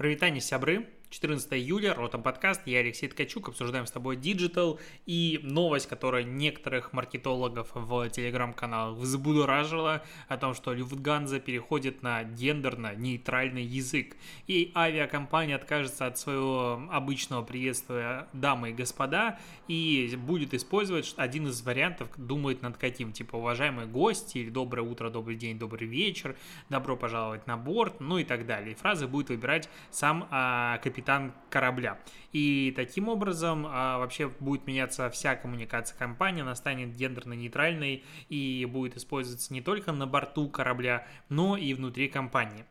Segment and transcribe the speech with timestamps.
[0.00, 5.88] Прывітанне, сябры, 14 июля, Ротом подкаст, я Алексей Ткачук, обсуждаем с тобой диджитал и новость,
[5.88, 14.70] которая некоторых маркетологов в телеграм-каналах взбудоражила о том, что Люфтганза переходит на гендерно-нейтральный язык, и
[14.76, 22.08] авиакомпания откажется от своего обычного приветствия дамы и господа и будет использовать один из вариантов,
[22.18, 26.36] думает над каким, типа уважаемые гости или доброе утро, добрый день, добрый вечер,
[26.68, 28.72] добро пожаловать на борт, ну и так далее.
[28.72, 31.98] И фразы будет выбирать сам а, капитан капитан корабля.
[32.32, 38.96] И таким образом а, вообще будет меняться вся коммуникация компании, она станет гендерно-нейтральной и будет
[38.98, 42.66] использоваться не только на борту корабля, но и внутри компании.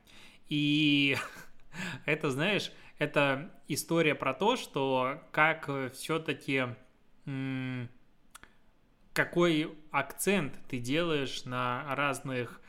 [0.48, 1.18] И
[2.06, 6.68] это, знаешь, это история про то, что как все-таки
[9.14, 12.62] какой акцент ты делаешь на разных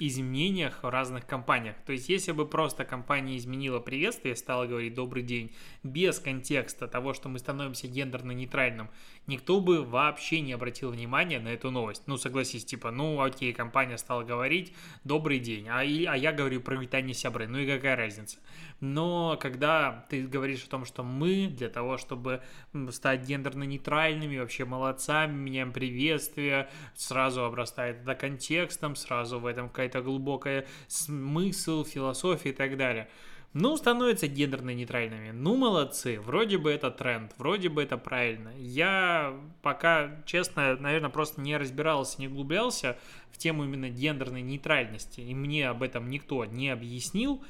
[0.00, 1.76] изменениях в разных компаниях.
[1.86, 7.12] То есть, если бы просто компания изменила приветствие, стала говорить «добрый день», без контекста того,
[7.14, 8.88] что мы становимся гендерно-нейтральным,
[9.26, 12.04] никто бы вообще не обратил внимания на эту новость.
[12.06, 14.72] Ну, согласись, типа, ну, окей, компания стала говорить
[15.04, 18.38] «добрый день», а, и, а я говорю про витание сябры, ну и какая разница?
[18.80, 22.42] Но когда ты говоришь о том, что мы для того, чтобы
[22.90, 30.66] стать гендерно-нейтральными, вообще молодцами, меняем приветствие, сразу обрастает это контекстом, сразу в этом какая-то глубокая
[30.88, 33.08] смысл, философия и так далее–
[33.52, 35.32] ну, становятся гендерно-нейтральными.
[35.32, 36.20] Ну, молодцы.
[36.20, 38.52] Вроде бы это тренд, вроде бы это правильно.
[38.56, 42.96] Я пока, честно, наверное, просто не разбирался, не углублялся
[43.32, 45.20] в тему именно гендерной нейтральности.
[45.20, 47.42] И мне об этом никто не объяснил.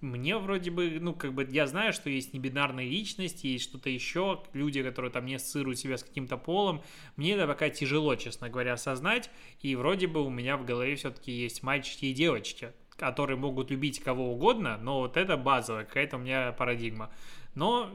[0.00, 4.42] Мне вроде бы, ну, как бы, я знаю, что есть небинарные личности, есть что-то еще,
[4.52, 6.82] люди, которые там не ассоциируют себя с каким-то полом.
[7.16, 9.30] Мне это пока тяжело, честно говоря, осознать.
[9.60, 13.98] И вроде бы у меня в голове все-таки есть мальчики и девочки которые могут любить
[13.98, 17.10] кого угодно, но вот это базовая какая-то у меня парадигма.
[17.56, 17.90] Но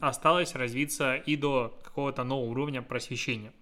[0.00, 3.54] осталось развиться и до какого-то нового уровня просвещения.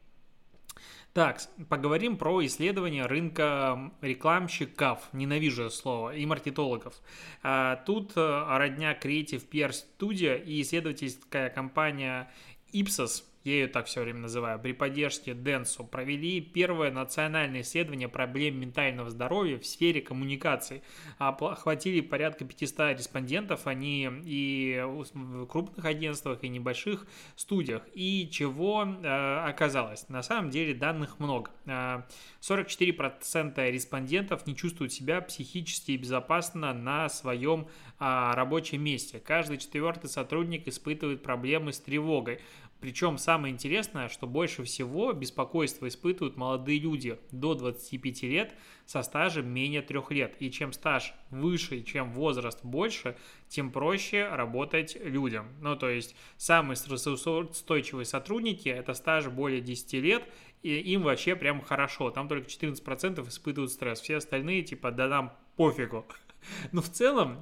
[1.13, 6.95] Так, поговорим про исследование рынка рекламщиков, ненавижу это слово, и маркетологов.
[7.43, 12.33] А, тут э, родня Creative PR Studio и исследовательская компания
[12.73, 18.61] Ipsos– я ее так все время называю, при поддержке Денсу провели первое национальное исследование проблем
[18.61, 20.83] ментального здоровья в сфере коммуникаций.
[21.19, 27.83] Охватили порядка 500 респондентов, они и в крупных агентствах, и небольших студиях.
[27.95, 30.09] И чего э, оказалось?
[30.09, 31.51] На самом деле данных много.
[31.67, 37.67] 44% э, респондентов не чувствуют себя психически безопасно на своем
[37.99, 39.21] а, рабочем месте.
[39.21, 42.41] Каждый четвертый сотрудник испытывает проблемы с тревогой.
[42.83, 48.57] Причем самое интересное, что больше всего беспокойство испытывают молодые люди до 25 лет
[48.87, 50.35] со стажем менее 3 лет.
[50.41, 53.17] И чем стаж выше, чем возраст больше,
[53.47, 55.47] тем проще работать людям.
[55.61, 60.25] Ну, то есть самые стрессоустойчивые сотрудники– это стаж более 10 лет,
[60.65, 62.11] и им вообще прям хорошо.
[62.11, 64.01] Там только 14% испытывают стресс.
[64.01, 66.05] Все остальные типа да нам пофигу.
[66.73, 67.39] Но в целом,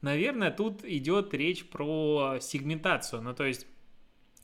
[0.00, 3.20] наверное, тут идет речь про сегментацию.
[3.20, 3.66] Ну, то есть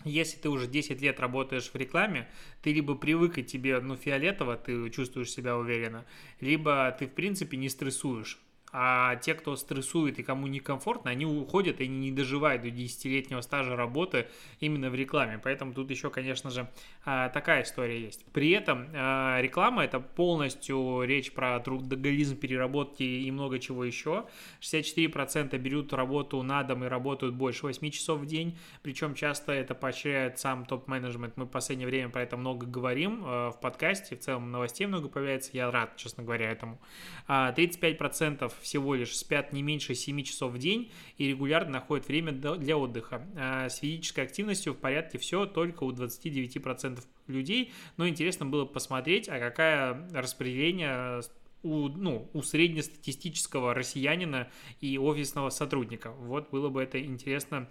[0.05, 2.29] если ты уже 10 лет работаешь в рекламе,
[2.63, 6.05] ты либо привык и тебе, ну, фиолетово, ты чувствуешь себя уверенно,
[6.41, 8.39] либо ты, в принципе, не стрессуешь
[8.73, 13.77] а те, кто стрессует и кому некомфортно, они уходят и не доживают до 10-летнего стажа
[13.77, 14.27] работы
[14.61, 15.41] именно в рекламе.
[15.43, 16.69] Поэтому тут еще, конечно же,
[17.05, 18.25] а, такая история есть.
[18.33, 24.27] При этом а, реклама– это полностью речь про трудоголизм, переработки и много чего еще.
[24.61, 29.75] 64% берут работу на дом и работают больше 8 часов в день, причем часто это
[29.75, 31.37] поощряет сам топ-менеджмент.
[31.37, 35.09] Мы в последнее время про это много говорим а, в подкасте, в целом новостей много
[35.09, 36.81] появляется, я рад, честно говоря, этому.
[37.29, 42.77] 35% всего лишь спят не меньше 7 часов в день и регулярно находят время для
[42.77, 43.27] отдыха.
[43.37, 47.73] А с физической активностью в порядке все только у 29% людей.
[47.97, 51.23] Но интересно было посмотреть, а какая распределение
[51.63, 54.49] у, ну, у среднестатистического россиянина
[54.81, 56.11] и офисного сотрудника.
[56.13, 57.69] Вот было бы это интересно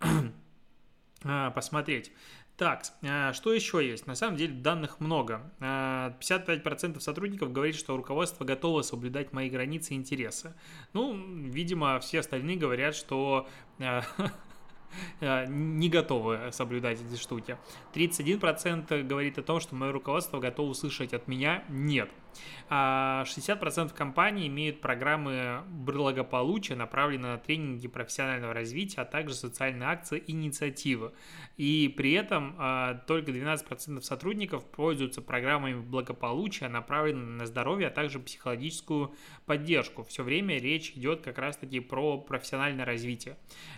[1.24, 2.12] а, посмотреть.
[2.56, 4.06] Так, а, что еще есть?
[4.06, 5.50] На самом деле данных много.
[5.58, 10.54] 55% а, сотрудников говорит, что руководство готово соблюдать мои границы и интересы.
[10.92, 13.48] Ну, видимо, все остальные говорят, что
[13.80, 14.02] а,
[15.20, 17.56] не готовы соблюдать эти штуки.
[17.94, 22.10] 31% говорит о том, что мое руководство готово услышать от меня «нет».
[22.70, 30.18] 60% а компаний имеют программы благополучия, направленные на тренинги профессионального развития, а также социальные акции
[30.18, 31.12] и инициативы.
[31.56, 38.18] И при этом а, только 12% сотрудников пользуются программами благополучия, направленными на здоровье, а также
[38.18, 39.14] психологическую
[39.46, 40.02] поддержку.
[40.04, 43.36] Все время речь идет как раз-таки про профессиональное развитие.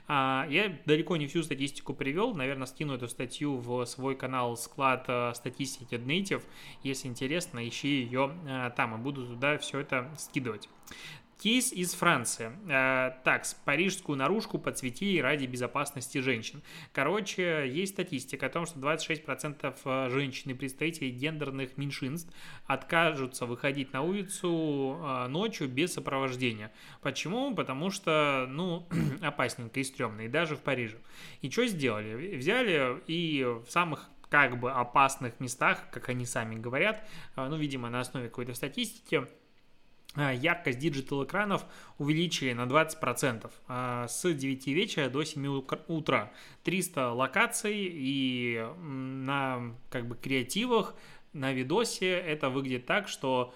[0.08, 5.05] А, я далеко не всю статистику привел, наверное, скину эту статью в свой канал склад
[5.06, 6.43] а, статистики Native.
[6.82, 8.32] Если интересно, ищи ее
[8.76, 10.69] там и буду туда все это скидывать.
[11.38, 12.50] Кейс из Франции.
[12.66, 16.62] Э, так, парижскую наружку подсветили ради безопасности женщин.
[16.92, 22.32] Короче, есть статистика о том, что 26% э, женщин и представителей гендерных меньшинств
[22.64, 26.72] откажутся выходить на улицу э, ночью без сопровождения.
[27.02, 27.54] Почему?
[27.54, 28.88] Потому что, ну,
[29.20, 30.96] опасненько и стрёмно, и даже в Париже.
[31.42, 32.36] И что сделали?
[32.36, 37.06] Взяли и в самых как бы опасных местах, как они сами говорят,
[37.36, 39.24] ну, видимо, на основе какой-то статистики,
[40.16, 41.64] а, яркость диджитал-экранов
[41.98, 46.32] увеличили на 20% а, с 9 вечера до 7 утра.
[46.64, 50.94] 300 локаций и на как бы креативах,
[51.32, 53.54] на видосе это выглядит так, что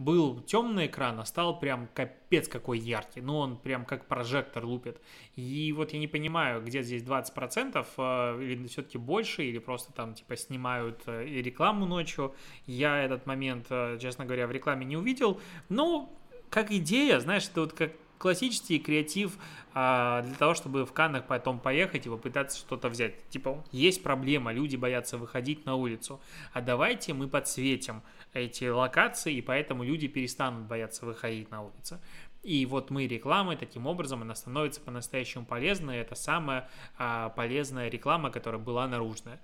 [0.00, 3.20] был темный экран, а стал прям капец какой яркий.
[3.20, 4.98] Ну, он прям как прожектор лупит.
[5.36, 10.14] И вот я не понимаю, где здесь 20%, э, или все-таки больше, или просто там
[10.14, 12.34] типа снимают э, рекламу ночью.
[12.66, 15.38] Я этот момент, э, честно говоря, в рекламе не увидел.
[15.68, 16.10] Ну,
[16.48, 19.38] как идея, знаешь, это вот как классический креатив
[19.72, 23.26] а, для того, чтобы в Каннах потом поехать и попытаться что-то взять.
[23.30, 26.20] Типа, есть проблема, люди боятся выходить на улицу,
[26.52, 28.02] а давайте мы подсветим
[28.34, 31.98] эти локации, и поэтому люди перестанут бояться выходить на улицу.
[32.42, 35.98] И вот мы рекламой, таким образом, она становится по-настоящему полезной.
[35.98, 39.40] Это самая а, полезная реклама, которая была наружная.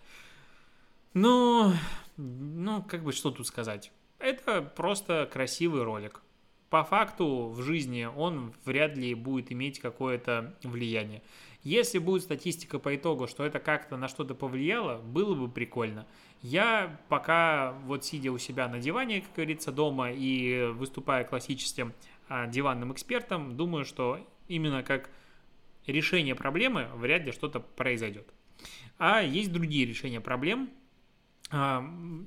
[1.15, 1.73] Ну,
[2.17, 3.91] ну, как бы что тут сказать?
[4.19, 6.23] Это просто красивый ролик
[6.71, 11.23] по факту в жизни он вряд ли будет иметь какое-то влияние.
[11.63, 16.07] Если будет статистика по итогу, что это как-то на что-то повлияло, было бы прикольно.
[16.43, 21.93] Я пока вот сидя у себя на диване, как говорится, дома и выступая классическим
[22.29, 25.11] а, диванным экспертом, думаю, что именно как
[25.87, 28.33] решение проблемы вряд ли что-то произойдет.
[28.99, 30.71] А есть другие решения проблем,
[31.51, 31.85] а,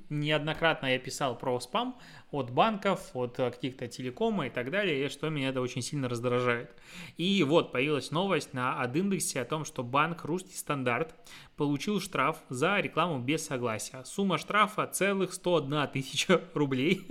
[0.08, 1.98] неоднократно я писал про спам
[2.30, 6.74] от банков, от каких-то телекома и так далее, и что меня это очень сильно раздражает.
[7.16, 11.14] И вот появилась новость на Адиндексе о том, что банк Русский Стандарт
[11.56, 14.02] получил штраф за рекламу без согласия.
[14.04, 17.06] Сумма штрафа целых 101 тысяча рублей.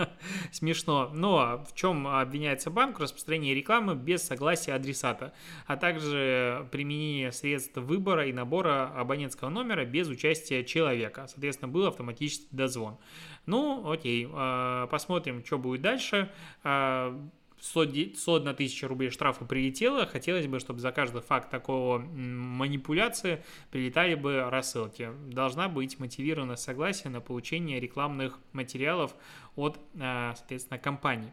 [0.52, 1.10] Смешно.
[1.14, 2.98] Но в чем обвиняется банк?
[2.98, 5.32] В распространении рекламы без согласия адресата,
[5.66, 11.26] а также применение средств выбора и набора абонентского номера без участия человека.
[11.26, 12.98] Соответственно, был автоматический дозвон.
[13.46, 16.30] Ну, окей, а, посмотрим, что будет дальше.
[16.62, 20.06] 101 а, тысяча рублей штрафа прилетело.
[20.06, 25.10] Хотелось бы, чтобы за каждый факт такого манипуляции прилетали бы рассылки.
[25.26, 29.14] Должна быть мотивировано согласие на получение рекламных материалов
[29.56, 31.32] от, а, соответственно, компании.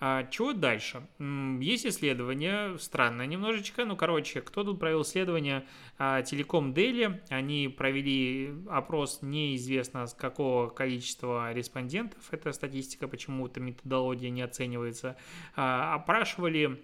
[0.00, 1.02] А, чего дальше?
[1.60, 5.66] Есть исследование, странное немножечко, ну, короче, кто тут провел исследование?
[5.98, 14.30] А, Телеком Дели, они провели опрос неизвестно с какого количества респондентов, это статистика, почему-то методология
[14.30, 15.16] не оценивается,
[15.56, 16.80] а, опрашивали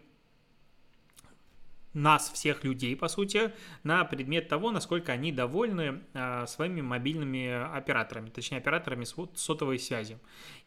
[1.94, 3.52] нас, всех людей, по сути,
[3.84, 9.06] на предмет того, насколько они довольны э, своими мобильными операторами, точнее, операторами
[9.36, 10.18] сотовой связи.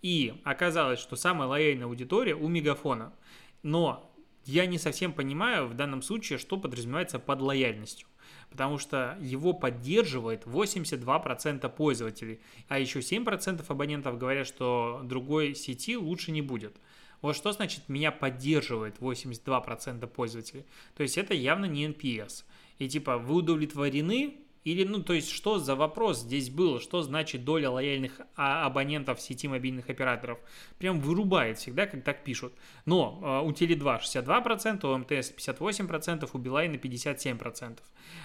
[0.02, 3.14] И оказалось, что самая лояльная аудитория у Мегафона.
[3.62, 4.14] Но
[4.46, 8.08] я не совсем понимаю в данном случае, что подразумевается под лояльностью.
[8.50, 16.32] Потому что его поддерживает 82% пользователей, а еще 7% абонентов говорят, что другой сети лучше
[16.32, 16.78] не будет.
[17.22, 20.66] Вот что значит меня поддерживает 82% пользователей?
[20.96, 22.44] То есть это явно не NPS.
[22.80, 24.36] И типа вы удовлетворены
[24.68, 26.82] или, ну, то есть, что за вопрос здесь был?
[26.82, 30.40] Что значит доля лояльных а, абонентов сети мобильных операторов?
[30.78, 32.52] Прям вырубает всегда, как так пишут.
[32.86, 37.78] Но э, у Теле2 62%, у МТС 58%, у Билайна 57%.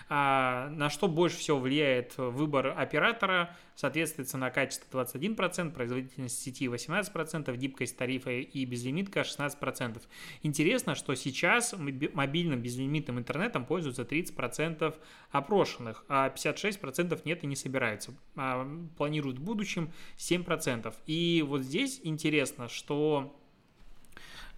[0.09, 3.57] А на что больше всего влияет выбор оператора?
[3.83, 10.01] Соответственно, цена-качество 21%, производительность сети 18%, гибкость тарифа и безлимитка 16%.
[10.45, 11.75] Интересно, что сейчас
[12.13, 14.95] мобильным безлимитным интернетом пользуются 30%
[15.33, 18.15] опрошенных, а 56% нет и не собираются.
[18.37, 18.65] А
[18.97, 20.95] планируют в будущем 7%.
[21.09, 23.37] И вот здесь интересно, что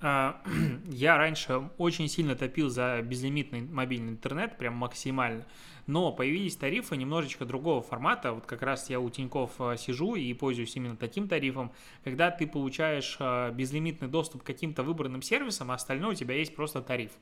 [0.00, 0.42] А,
[0.90, 5.46] я раньше очень сильно топил за безлимитный мобильный интернет, прям максимально.
[5.86, 8.32] Но появились тарифы немножечко другого формата.
[8.32, 11.72] Вот как раз я у Тиньков а, сижу и пользуюсь именно таким тарифом,
[12.02, 16.54] когда ты получаешь а, безлимитный доступ к каким-то выбранным сервисам, а остальное у тебя есть
[16.54, 17.12] просто тариф.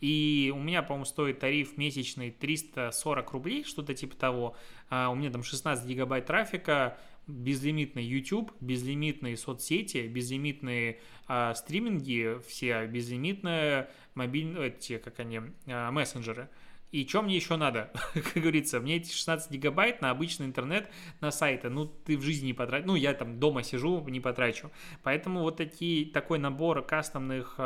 [0.00, 4.56] И у меня, по-моему, стоит тариф месячный 340 рублей, что-то типа того.
[4.90, 6.98] У меня там 16 гигабайт трафика,
[7.30, 16.48] безлимитный YouTube, безлимитные соцсети, безлимитные а, стриминги, все безлимитные мобильные, эти, как они, а, мессенджеры.
[16.92, 17.92] И что мне еще надо?
[18.14, 22.46] как говорится, мне эти 16 гигабайт на обычный интернет, на сайты, ну, ты в жизни
[22.46, 22.86] не потратишь.
[22.86, 24.70] Ну, я там дома сижу, не потрачу.
[25.02, 27.58] Поэтому вот такие, такой набор кастомных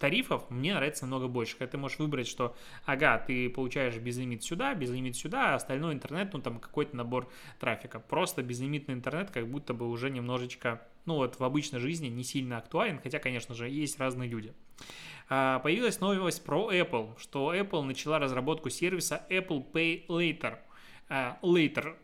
[0.00, 1.56] тарифов мне нравится намного больше.
[1.56, 2.56] Когда ты можешь выбрать, что,
[2.86, 7.28] ага, ты получаешь безлимит сюда, безлимит сюда, а остальной интернет, ну, там какой-то набор
[7.60, 8.00] трафика.
[8.00, 12.58] Просто безлимитный интернет как будто бы уже немножечко, ну, вот в обычной жизни не сильно
[12.58, 14.52] актуален, хотя, конечно же, есть разные люди.
[15.28, 20.58] А, появилась новость про Apple, что Apple начала разработку сервиса Apple Pay Later.
[21.08, 21.96] А, later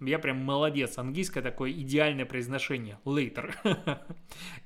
[0.00, 0.98] я прям молодец.
[0.98, 2.98] Английское такое идеальное произношение.
[3.04, 3.54] Later.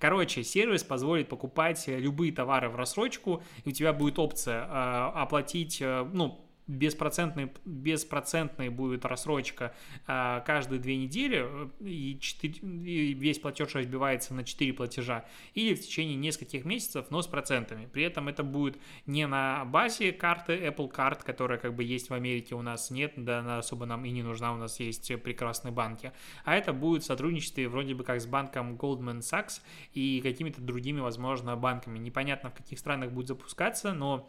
[0.00, 5.80] Короче, сервис позволит покупать любые товары в рассрочку, и у тебя будет опция э, оплатить,
[5.80, 9.75] э, ну, беспроцентный, беспроцентная будет рассрочка
[10.06, 15.75] а, каждые две недели, э, и, 4, и весь платеж разбивается на 4 платежа, или
[15.75, 17.87] в течение нескольких месяцев, но с процентами.
[17.87, 22.14] При этом это будет не на базе карты Apple Card, которая как бы есть в
[22.14, 25.73] Америке, у нас нет, да она особо нам и не нужна, у нас есть прекрасные
[25.73, 26.12] банки,
[26.44, 29.61] а это будет в сотрудничестве вроде бы как с банком Goldman Sachs
[29.92, 31.99] и какими-то другими, возможно, банками.
[31.99, 34.28] Непонятно, в каких странах будет запускаться, но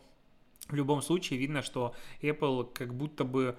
[0.67, 3.57] в любом случае видно, что Apple как будто бы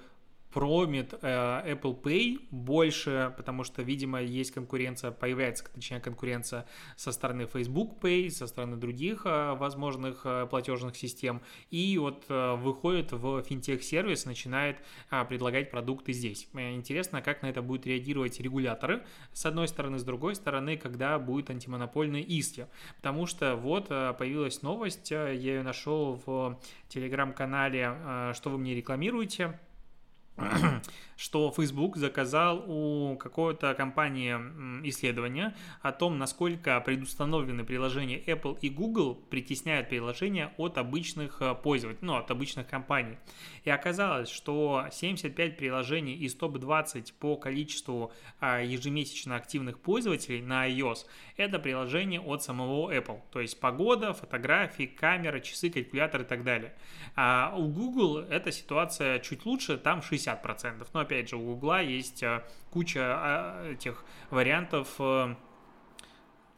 [0.52, 7.46] промит э, Apple Pay больше, потому что, видимо, есть конкуренция, появляется, точнее, конкуренция со стороны
[7.46, 13.42] Facebook Pay, со стороны других э, возможных э, платежных систем, и вот э, выходит в
[13.42, 14.78] финтех-сервис, начинает
[15.10, 16.48] э, предлагать продукты здесь.
[16.54, 21.18] Э, интересно, как на это будут реагировать регуляторы, с одной стороны, с другой стороны, когда
[21.18, 27.94] будет антимонопольный иски, потому что вот э, появилась новость, э, я ее нашел в телеграм-канале
[27.94, 29.58] э, «Что вы мне рекламируете?»,
[31.16, 34.34] что Facebook заказал у какой-то компании
[34.88, 42.06] исследование о том, насколько предустановлены приложения Apple и Google притесняют приложения от обычных э, пользователей,
[42.06, 43.16] ну, от обычных компаний.
[43.64, 51.06] И оказалось, что 75 приложений из топ-20 по количеству а, ежемесячно активных пользователей на iOS–
[51.38, 53.20] это приложения от самого Apple.
[53.30, 56.74] То есть погода, фотографии, камера, часы, калькулятор и так далее.
[57.14, 60.86] А у Google эта ситуация чуть лучше, там 60%.
[60.92, 65.36] Но опять же, у Google есть э, куча а, этих вариантов э,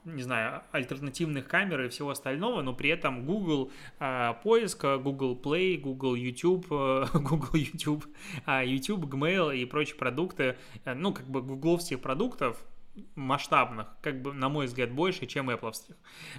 [0.05, 5.79] не знаю, альтернативных камер и всего остального, но при этом Google э, поиск, Google Play,
[5.79, 8.07] Google YouTube, э, Google YouTube,
[8.47, 12.65] э, YouTube, Gmail и прочие продукты, э, ну, как бы гугловских продуктов,
[13.15, 15.73] масштабных, как бы, на мой взгляд, больше, чем Apple.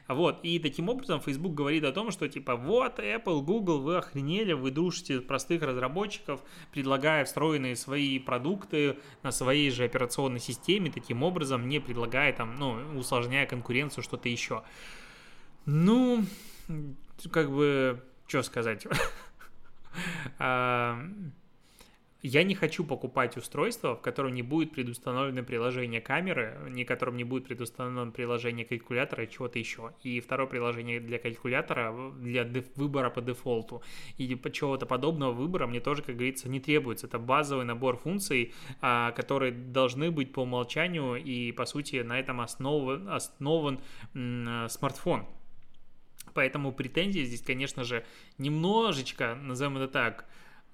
[0.07, 4.53] Вот, и таким образом Facebook говорит о том, что, типа, вот, Apple, Google, вы охренели,
[4.53, 6.41] вы душите простых разработчиков,
[6.71, 12.99] предлагая встроенные свои продукты на своей же операционной системе, таким образом, не предлагая там, ну,
[12.99, 14.63] усложняя конкуренцию, что-то еще.
[15.65, 16.25] Ну,
[17.31, 18.87] как бы, что сказать?
[22.23, 27.23] Я не хочу покупать устройство, в котором не будет предустановлено приложение камеры, ни котором не
[27.23, 29.93] будет предустановлено приложение калькулятора и чего-то еще.
[30.03, 33.81] И второе приложение для калькулятора, для выбора по дефолту.
[34.17, 37.07] И чего-то подобного выбора мне тоже, как говорится, не требуется.
[37.07, 42.39] Это базовый набор функций, а, которые должны быть по умолчанию, и, по сути, на этом
[42.41, 43.79] основан, основан
[44.13, 45.25] смартфон.
[46.35, 48.05] Поэтому претензии здесь, конечно же,
[48.37, 50.25] немножечко, назовем это так,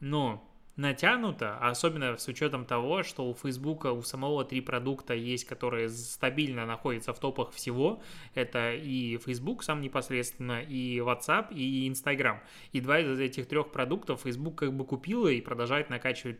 [0.01, 0.44] но
[0.77, 6.65] натянуто, особенно с учетом того, что у Facebook у самого три продукта есть, которые стабильно
[6.65, 8.01] находятся в топах всего.
[8.36, 12.39] Это и Facebook сам непосредственно, и WhatsApp, и Instagram.
[12.72, 16.39] И два из этих трех продуктов Facebook как бы купила и продолжает накачивать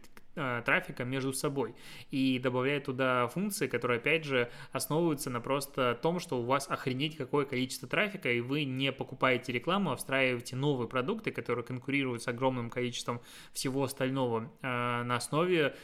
[0.66, 1.76] трафика между собой
[2.12, 7.18] и добавляет туда функции, которые, опять же, основываются на просто том, что у вас охренеть
[7.18, 12.28] какое количество трафика, и вы не покупаете рекламу, а встраиваете новые продукты, которые конкурируют с
[12.28, 13.22] огромным количеством
[13.54, 15.76] всего остального э, на основе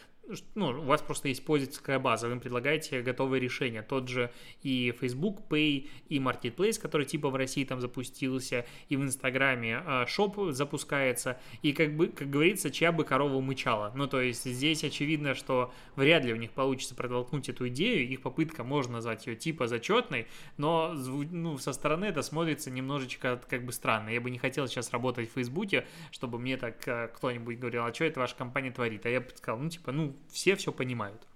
[0.55, 3.81] ну, у вас просто есть пользовательская база, вы им предлагаете готовые решения.
[3.81, 9.03] Тот же и Facebook Pay, и Marketplace, который типа в России там запустился, и в
[9.03, 10.05] Инстаграме а,
[10.51, 13.91] запускается, и как бы, как говорится, чья бы корова мычала.
[13.95, 18.21] Ну, то есть здесь очевидно, что вряд ли у них получится протолкнуть эту идею, их
[18.21, 20.27] попытка, можно назвать ее типа зачетной,
[20.57, 24.09] но ну, со стороны это смотрится немножечко как бы странно.
[24.09, 27.93] Я бы не хотел сейчас работать в Фейсбуке, чтобы мне так а, кто-нибудь говорил, а
[27.93, 29.05] что это ваша компания творит?
[29.05, 31.27] А я бы сказал, ну, типа, ну, все все понимают.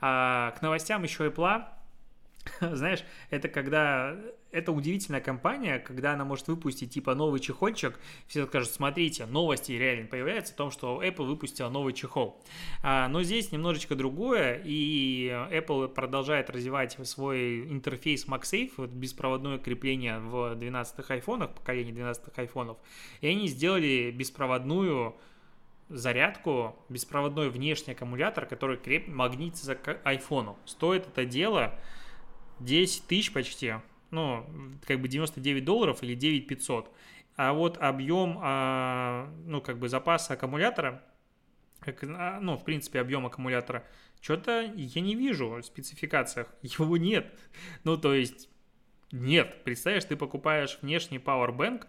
[0.00, 1.64] А, к новостям еще Apple.
[2.60, 4.16] Знаешь, это когда...
[4.52, 10.06] Это удивительная компания, когда она может выпустить типа новый чехольчик, все скажут, смотрите, новости реально
[10.06, 12.42] появляются о том, что Apple выпустила новый чехол.
[12.82, 20.20] А, но здесь немножечко другое, и Apple продолжает развивать свой интерфейс MagSafe, вот беспроводное крепление
[20.20, 22.78] в 12-х айфонах, поколении 12-х айфонов,
[23.20, 25.16] и они сделали беспроводную
[25.88, 29.08] зарядку, беспроводной внешний аккумулятор, который креп...
[29.08, 30.58] магнитится к айфону.
[30.64, 31.78] Стоит это дело
[32.60, 33.74] 10 тысяч почти,
[34.10, 34.46] ну,
[34.86, 36.92] как бы 99 долларов или 9 500.
[37.36, 41.02] А вот объем, а, ну, как бы запаса аккумулятора,
[41.86, 43.84] а, ну, в принципе, объем аккумулятора,
[44.20, 47.32] что-то я не вижу в спецификациях, его нет.
[47.84, 48.48] Ну, то есть,
[49.12, 49.62] нет.
[49.64, 51.86] Представляешь, ты покупаешь внешний Powerbank,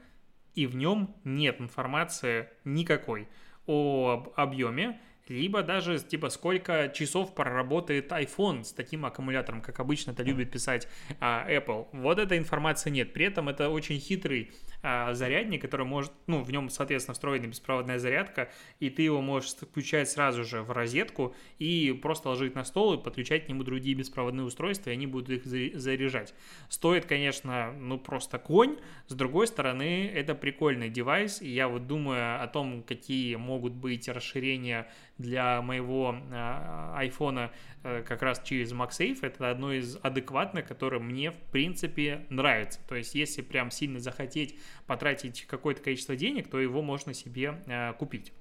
[0.54, 3.28] и в нем нет информации никакой
[3.68, 10.24] о объеме, либо даже типа сколько часов проработает iPhone с таким аккумулятором, как обычно это
[10.24, 10.88] любит писать
[11.20, 11.88] а, Apple.
[11.92, 13.14] Вот этой информации нет.
[13.14, 14.52] При этом это очень хитрый
[14.84, 19.52] а, зарядник, который может, ну, в нем, соответственно, встроена беспроводная зарядка, и ты его можешь
[19.52, 23.96] включать сразу же в розетку и просто ложить на стол и подключать к нему другие
[23.96, 26.36] беспроводные устройства, и они будут их заряжать.
[26.70, 32.44] Стоит, конечно, ну, просто конь, с другой стороны, это прикольный девайс, и я вот думаю
[32.44, 37.52] о том, какие могут быть расширения для моего а, айфона
[37.84, 39.20] э, как раз через MagSafe.
[39.22, 42.80] Это одно из адекватных, которое мне, в принципе, нравится.
[42.88, 44.56] То есть, если прям сильно захотеть
[44.86, 48.34] потратить какое-то количество денег, то его можно себе э, купить.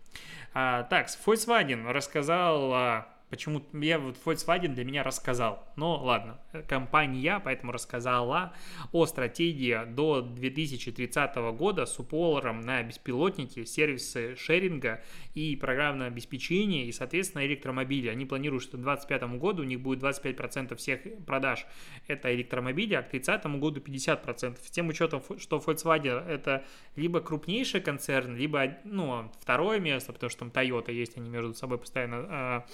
[0.54, 5.66] А, так, Volkswagen рассказал Почему я вот Volkswagen для меня рассказал.
[5.74, 8.54] Но ладно, компания поэтому рассказала
[8.92, 15.02] о стратегии до 2030 года с упором на беспилотники, сервисы шеринга
[15.34, 18.08] и программное обеспечение и, соответственно, электромобили.
[18.08, 21.66] Они планируют, что к 2025 году у них будет 25% всех продаж
[22.06, 24.56] это электромобили, а к 2030 году 50%.
[24.62, 26.64] С тем учетом, что Volkswagen это
[26.94, 31.78] либо крупнейший концерн, либо ну, второе место, потому что там Toyota есть, они между собой
[31.78, 32.66] постоянно а,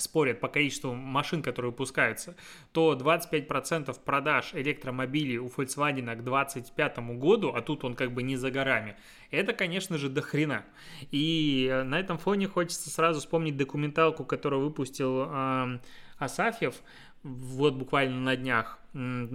[0.00, 2.36] спорят по количеству машин, которые выпускаются,
[2.72, 8.36] то 25% продаж электромобилей у Volkswagen к 2025 году, а тут он как бы не
[8.36, 8.96] за горами,
[9.30, 10.64] это, конечно же, до хрена.
[11.10, 15.78] И э, на этом фоне хочется сразу вспомнить документалку, которую выпустил э,
[16.18, 16.76] Асафьев,
[17.22, 18.78] вот буквально на днях,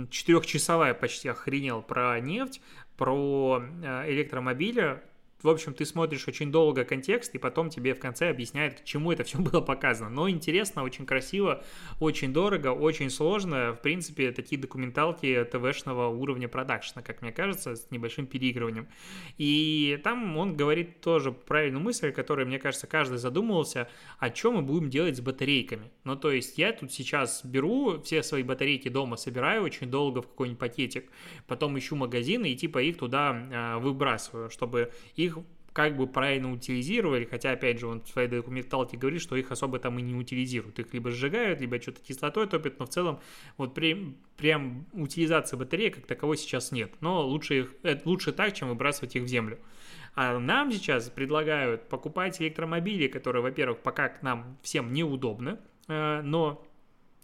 [0.10, 2.62] четырехчасовая почти охренел про нефть,
[2.97, 5.02] про э, электромобили,
[5.43, 9.12] в общем, ты смотришь очень долго контекст, и потом тебе в конце объясняют, к чему
[9.12, 10.10] это все было показано.
[10.10, 11.63] Но интересно, очень красиво,
[11.99, 13.73] очень дорого, очень сложно.
[13.73, 18.88] В принципе, такие документалки ТВшного уровня продакшна, как мне кажется, с небольшим переигрыванием.
[19.38, 24.62] И там он говорит тоже правильную мысль, которой, мне кажется, каждый задумывался, о чем мы
[24.62, 25.91] будем делать с батарейками.
[26.06, 30.27] Ну, то есть я тут сейчас беру все свои батарейки дома, собираю очень долго в
[30.27, 31.12] какой-нибудь пакетик,
[31.47, 35.43] потом ищу магазины и типа их туда э, выбрасываю, чтобы их их
[35.74, 39.80] как бы правильно утилизировали, хотя, опять же, он в своей документалке говорит, что их особо
[39.80, 40.78] там и не утилизируют.
[40.78, 43.19] Их либо сжигают, либо что-то кислотой топят, но в целом
[43.58, 46.91] вот при, прям утилизации батареи как таковой сейчас нет.
[47.02, 49.58] Но лучше, их, это лучше так, чем выбрасывать их в землю.
[50.15, 56.63] А нам сейчас предлагают покупать электромобили, которые, во-первых, пока к нам всем неудобно, э, но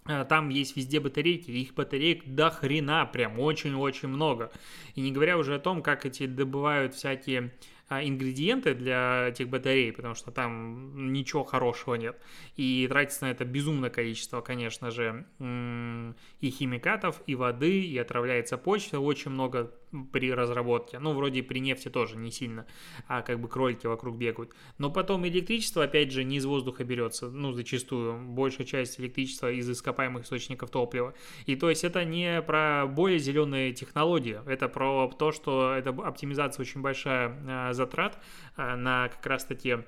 [0.07, 4.51] э, там есть везде батарейки, их батареек до хрена, прям очень-очень много.
[4.95, 7.53] И не говоря уже о том, как эти добывают всякие
[7.89, 12.19] ингредиенты для этих батарей, потому что там ничего хорошего нет.
[12.55, 18.99] И тратится на это безумное количество, конечно же, и химикатов, и воды, и отравляется почта,
[18.99, 19.73] очень много
[20.11, 20.99] при разработке.
[20.99, 22.65] Ну, вроде при нефти тоже не сильно,
[23.07, 24.53] а как бы кролики вокруг бегают.
[24.77, 28.19] Но потом электричество, опять же, не из воздуха берется, ну, зачастую.
[28.19, 31.13] Большая часть электричества из ископаемых источников топлива.
[31.45, 36.61] И то есть это не про более зеленые технологии, это про то, что это оптимизация
[36.63, 38.19] очень большая а, затрат
[38.55, 39.79] а, на как раз-таки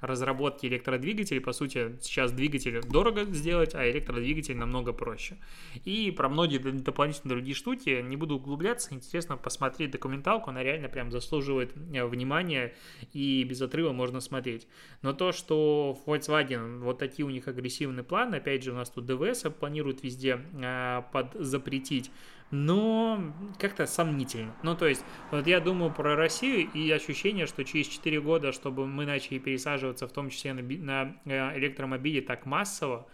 [0.00, 1.40] разработки электродвигателей.
[1.40, 5.36] По сути, сейчас двигатель дорого сделать, а электродвигатель намного проще.
[5.84, 8.94] И про многие дополнительные другие штуки не буду углубляться.
[8.94, 12.74] Интересно посмотреть документалку, она реально прям заслуживает э, внимания
[13.12, 14.68] и без отрыва можно смотреть.
[15.02, 19.06] Но то, что Volkswagen, вот такие у них агрессивные планы, опять же, у нас тут
[19.06, 22.12] ДВС планируют везде э, под запретить
[22.50, 24.54] но как-то сомнительно.
[24.62, 28.86] Ну, то есть, вот я думаю про Россию и ощущение, что через 4 года, чтобы
[28.86, 33.06] мы начали пересаживаться, в том числе на, на э, электромобили так массово,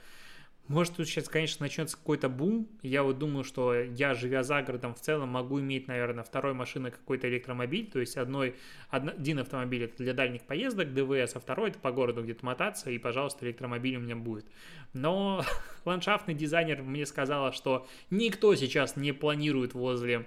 [0.66, 2.66] может, тут сейчас, конечно, начнется какой-то бум.
[2.82, 6.90] Я вот думаю, что я, живя за городом, в целом могу иметь, наверное, второй машины
[6.90, 7.90] какой-то электромобиль.
[7.90, 8.56] То есть одной,
[8.88, 12.96] один автомобиль это для дальних поездок, ДВС, а второй это по городу где-то мотаться, и,
[12.96, 14.46] пожалуйста, электромобиль у меня будет.
[14.94, 15.44] Но
[15.84, 20.26] ландшафтный дизайнер мне сказала, что никто сейчас не планирует возле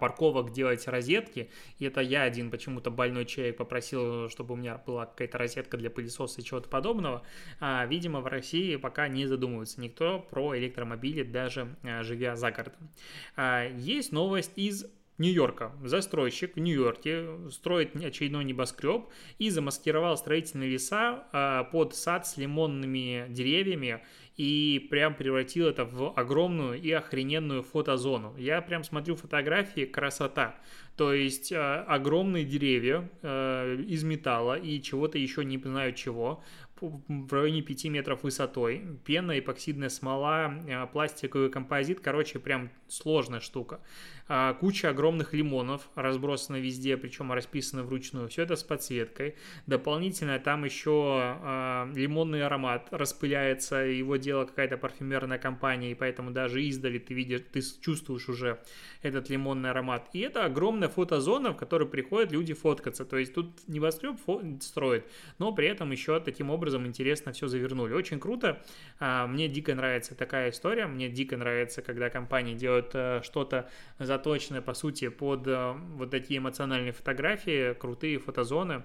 [0.00, 5.06] парковок делать розетки, и это я один почему-то больной человек попросил, чтобы у меня была
[5.06, 7.22] какая-то розетка для пылесоса и чего-то подобного,
[7.60, 12.90] а, видимо, в России пока не задумывается никто про электромобили, даже а, живя за городом.
[13.36, 14.86] А, есть новость из
[15.18, 15.72] Нью-Йорка.
[15.84, 23.26] Застройщик в Нью-Йорке строит очередной небоскреб и замаскировал строительные леса а, под сад с лимонными
[23.28, 24.02] деревьями
[24.36, 28.34] и прям превратил это в огромную и охрененную фотозону.
[28.36, 30.56] Я прям смотрю фотографии, красота.
[30.96, 36.42] То есть э, огромные деревья э, из металла и чего-то еще не знаю чего,
[36.82, 43.80] в районе 5 метров высотой, пена, эпоксидная смола, э, пластиковый композит, короче, прям сложная штука.
[44.28, 48.28] А, куча огромных лимонов разбросаны везде, причем расписаны вручную.
[48.28, 49.34] Все это с подсветкой.
[49.66, 56.62] Дополнительно там еще а, лимонный аромат распыляется, его делала какая-то парфюмерная компания, и поэтому даже
[56.62, 58.58] издали ты видишь, ты чувствуешь уже
[59.02, 60.08] этот лимонный аромат.
[60.12, 63.04] И это огромная фотозона, в которой приходят люди фоткаться.
[63.04, 64.16] То есть тут небоскреб
[64.60, 65.04] строит,
[65.38, 67.92] но при этом еще таким образом интересно все завернули.
[67.92, 68.62] Очень круто.
[68.98, 70.86] А, мне дико нравится такая история.
[70.86, 73.68] Мне дико нравится, когда компании делают э, что-то
[74.12, 78.82] заточенное, по сути, под э, вот такие эмоциональные фотографии, крутые фотозоны.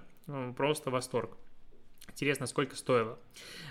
[0.56, 1.38] Просто восторг.
[2.10, 3.20] Интересно, сколько стоило.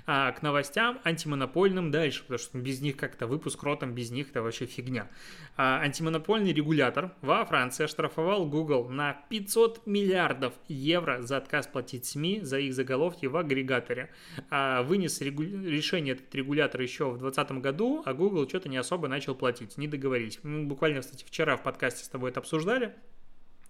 [0.07, 4.41] А к новостям антимонопольным дальше, потому что без них как-то выпуск ротом, без них это
[4.41, 5.11] вообще фигня.
[5.57, 12.43] А, антимонопольный регулятор во Франции оштрафовал Google на 500 миллиардов евро за отказ платить СМИ
[12.43, 14.11] за их заголовки в агрегаторе.
[14.49, 15.43] А, вынес регу...
[15.43, 19.89] решение этот регулятор еще в 2020 году, а Google что-то не особо начал платить, не
[19.89, 20.39] договорились.
[20.45, 22.95] Мы буквально, кстати, вчера в подкасте с тобой это обсуждали.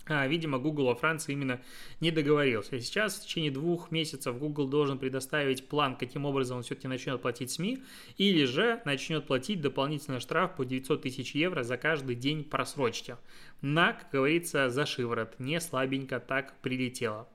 [0.09, 1.61] А, видимо, Google во Франции именно
[2.01, 2.81] не договорился.
[2.81, 7.51] Сейчас в течение двух месяцев Google должен предоставить план, каким образом он все-таки начнет платить
[7.51, 7.83] СМИ,
[8.17, 13.17] или же начнет платить дополнительный штраф по 900 тысяч евро за каждый день просрочки.
[13.63, 15.35] На, как говорится, за шиворот.
[15.41, 17.29] Не слабенько так прилетело.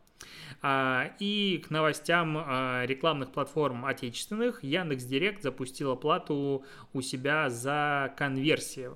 [0.62, 8.14] А, и к новостям а, рекламных платформ отечественных Яндекс Директ запустила плату у себя за
[8.18, 8.96] конверсию.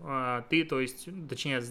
[0.50, 1.62] Ты, то есть, точнее,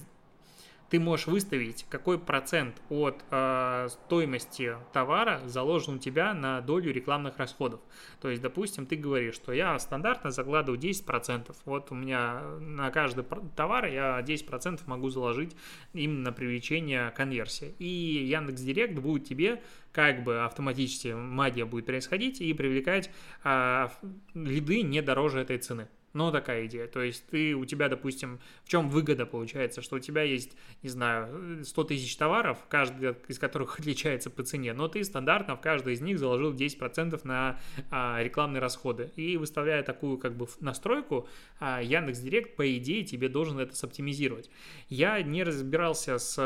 [0.91, 7.39] ты можешь выставить, какой процент от э, стоимости товара заложен у тебя на долю рекламных
[7.39, 7.81] расходов.
[8.21, 11.55] То есть, допустим, ты говоришь, что я стандартно закладываю 10%.
[11.65, 13.25] Вот у меня на каждый
[13.57, 15.57] товар я 10% могу заложить
[15.93, 17.75] именно на привлечение конверсии.
[17.79, 23.11] И Яндекс Директ будет тебе как бы автоматически магия будет происходить и привлекать
[23.45, 23.89] э,
[24.35, 25.89] лиды не дороже этой цены.
[26.15, 26.87] Ну, такая идея.
[26.87, 30.89] То есть ты, у тебя, допустим, в чем выгода получается, что у тебя есть, не
[30.89, 35.95] знаю, 100 тысяч товаров, каждый из которых отличается по цене, но ты стандартно в каждый
[35.95, 37.59] из них заложил 10% на
[37.91, 39.11] а, рекламные расходы.
[39.17, 44.51] И выставляя такую как бы настройку, а, Яндекс.Директ, по идее, тебе должен это соптимизировать.
[44.89, 46.37] Я не разбирался с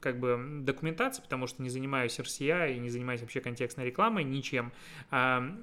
[0.00, 4.72] как бы документацией, потому что не занимаюсь RCI и не занимаюсь вообще контекстной рекламой, ничем.
[5.12, 5.56] А,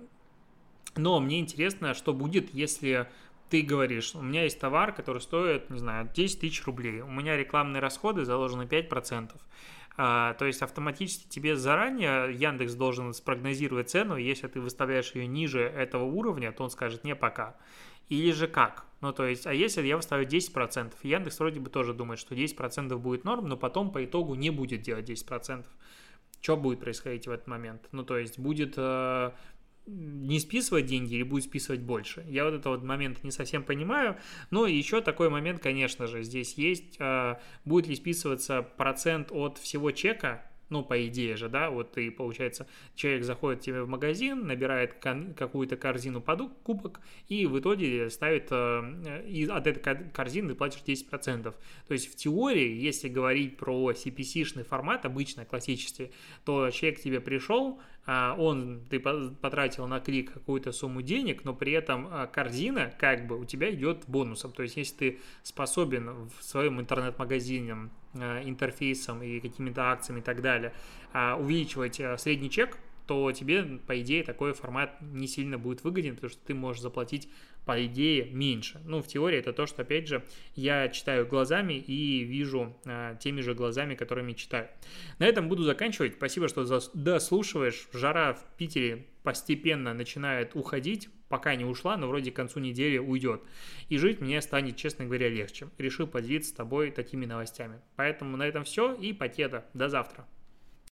[0.96, 3.08] но мне интересно, что будет, если
[3.50, 7.38] ты говоришь, у меня есть товар, который стоит, не знаю, 10 тысяч рублей, у меня
[7.38, 9.32] рекламные расходы заложены 5%.
[10.00, 15.62] А, то есть автоматически тебе заранее Яндекс должен спрогнозировать цену, если ты выставляешь ее ниже
[15.62, 17.56] этого уровня, то он скажет не пока.
[18.08, 18.86] Или же как?
[19.02, 22.96] Ну, то есть, а если я выставлю 10%, Яндекс вроде бы тоже думает, что 10%
[22.98, 25.66] будет норм, но потом по итогу не будет делать 10%.
[26.42, 27.88] Что будет происходить в этот момент?
[27.92, 29.32] Ну, то есть, будет э,
[29.88, 32.26] не списывать деньги или будет списывать больше.
[32.28, 34.18] Я вот этот вот момент не совсем понимаю.
[34.52, 36.98] Но еще такой момент, конечно же, здесь есть.
[37.00, 42.12] А, будет ли списываться процент от всего чека Ну, по идее же, да, вот ты,
[42.12, 47.00] получается, человек заходит тебе в магазин, набирает какую-то корзину покупок
[47.30, 51.44] и в итоге ставит, э, и от этой корзины платишь 10%.
[51.44, 56.12] То есть в теории, если говорить про CPC-шный формат, обычно классический,
[56.44, 61.54] то человек к тебе пришел, а, он, ты потратил на клик какую-то сумму денег, но
[61.54, 64.54] при этом а, корзина как бы у тебя идет бонусом.
[64.54, 70.74] То есть, если ты способен в своем интернет-магазине интерфейсом и какими-то акциями и так далее
[71.14, 76.40] увеличивать средний чек, то тебе, по идее, такой формат не сильно будет выгоден, потому что
[76.46, 77.30] ты можешь заплатить,
[77.66, 78.82] по идее, меньше.
[78.86, 80.24] Ну, в теории это то, что, опять же,
[80.56, 84.68] я читаю глазами и вижу э, теми же глазами, которыми читаю.
[85.20, 86.16] На этом буду заканчивать.
[86.16, 87.88] Спасибо, что дослушиваешь.
[87.94, 93.42] Жара в Питере постепенно начинает уходить, пока не ушла, но вроде к концу недели уйдет.
[93.90, 95.70] И жить мне станет, честно говоря, легче.
[95.78, 97.80] Решил поделиться с тобой такими новостями.
[97.96, 99.66] Поэтому на этом все и пакета.
[99.74, 100.28] До завтра.